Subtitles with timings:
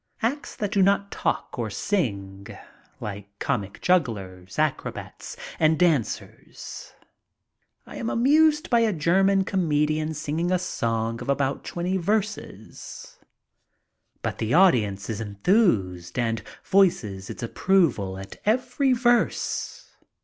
[0.23, 2.47] Acts that do not talk or sing,
[2.99, 6.93] like comic jugglers, acrobats, and dancers.
[7.85, 13.19] I am amused by a German comedian singing a song of about twenty verses,
[14.23, 18.93] but the audience is enthused and voices Ii6 MY TRIP ABROAD its approval at every
[18.93, 19.91] verse.